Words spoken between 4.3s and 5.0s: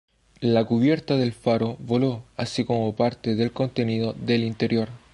interior.